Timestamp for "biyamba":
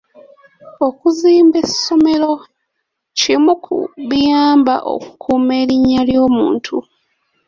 4.09-4.75